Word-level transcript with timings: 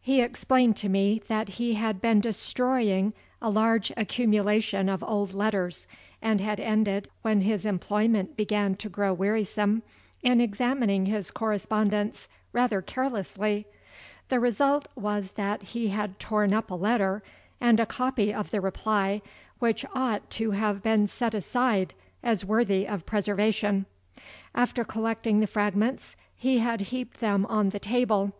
He 0.00 0.20
explained 0.20 0.76
to 0.76 0.88
me 0.88 1.20
that 1.26 1.48
he 1.58 1.74
had 1.74 2.00
been 2.00 2.20
destroying 2.20 3.14
a 3.40 3.50
large 3.50 3.90
accumulation 3.96 4.88
of 4.88 5.02
old 5.02 5.34
letters, 5.34 5.88
and 6.22 6.40
had 6.40 6.60
ended 6.60 7.10
(when 7.22 7.40
his 7.40 7.66
employment 7.66 8.36
began 8.36 8.76
to 8.76 8.88
grow 8.88 9.12
wearisome) 9.12 9.82
in 10.22 10.40
examining 10.40 11.06
his 11.06 11.32
correspondence 11.32 12.28
rather 12.52 12.80
carelessly. 12.80 13.66
The 14.28 14.38
result 14.38 14.86
was 14.94 15.32
that 15.32 15.62
he 15.62 15.88
had 15.88 16.20
torn 16.20 16.54
up 16.54 16.70
a 16.70 16.76
letter, 16.76 17.20
and 17.60 17.80
a 17.80 17.84
copy 17.84 18.32
of 18.32 18.52
the 18.52 18.60
reply, 18.60 19.20
which 19.58 19.84
ought 19.96 20.30
to 20.30 20.52
have 20.52 20.80
been 20.80 21.08
set 21.08 21.34
aside 21.34 21.92
as 22.22 22.44
worthy 22.44 22.86
of 22.86 23.04
preservation. 23.04 23.86
After 24.54 24.84
collecting 24.84 25.40
the 25.40 25.48
fragments, 25.48 26.14
he 26.36 26.58
had 26.60 26.82
heaped 26.92 27.18
them 27.18 27.44
on 27.46 27.70
the 27.70 27.80
table. 27.80 28.32